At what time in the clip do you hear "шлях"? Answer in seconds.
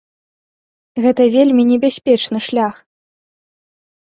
2.47-2.75